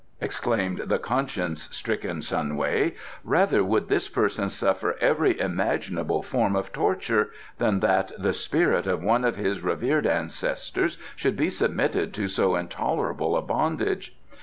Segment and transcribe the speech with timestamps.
[0.19, 6.73] exclaimed the conscience stricken Sun Wei; "rather would this person suffer every imaginable form of
[6.73, 12.27] torture than that the spirit of one of his revered ancestors should be submitted to
[12.27, 14.17] so intolerable a bondage.